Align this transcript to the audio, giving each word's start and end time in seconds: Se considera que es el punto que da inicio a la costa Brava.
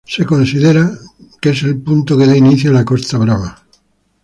Se 0.03 0.25
considera 0.25 0.89
que 1.39 1.51
es 1.51 1.61
el 1.61 1.79
punto 1.79 2.17
que 2.17 2.25
da 2.25 2.35
inicio 2.35 2.71
a 2.71 2.73
la 2.73 2.83
costa 2.83 3.19
Brava. 3.19 3.63